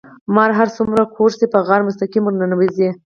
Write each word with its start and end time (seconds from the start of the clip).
مار 0.35 0.51
هر 0.59 0.67
څومره 0.77 1.01
کوږ 1.15 1.31
شي 1.37 1.45
په 1.53 1.59
غار 1.67 1.81
کې 1.81 1.87
مستقيم 1.87 2.23
ورننوزي. 2.25 2.89